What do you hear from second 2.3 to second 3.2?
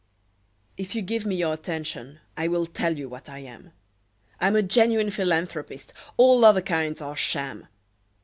I will tell you